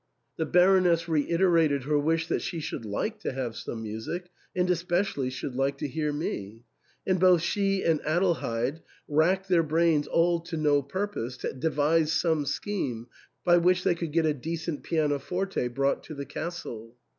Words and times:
The 0.37 0.47
Baroness 0.47 1.07
reiterated 1.07 1.83
her 1.83 1.99
wish 1.99 2.25
that 2.27 2.41
she 2.41 2.59
should 2.59 2.85
like 2.85 3.19
to 3.19 3.33
have 3.33 3.55
some 3.55 3.83
music, 3.83 4.31
and 4.55 4.67
especially 4.67 5.29
should 5.29 5.55
like 5.55 5.77
to 5.77 5.87
hear 5.87 6.11
me; 6.11 6.63
and 7.05 7.19
both 7.19 7.43
she 7.43 7.83
and 7.83 8.01
Adelheid 8.01 8.81
racked 9.07 9.47
their 9.47 9.61
brains 9.61 10.07
all 10.07 10.39
to 10.39 10.57
no 10.57 10.81
purpose 10.81 11.37
to 11.37 11.53
devise 11.53 12.11
some 12.11 12.47
scheme 12.47 13.09
by 13.45 13.57
which 13.57 13.83
they 13.83 13.93
could 13.93 14.11
get 14.11 14.25
a 14.25 14.33
decent 14.33 14.81
pianoforte 14.81 15.67
brought 15.67 16.03
to 16.05 16.15
the 16.15 16.25
Castle. 16.25 16.95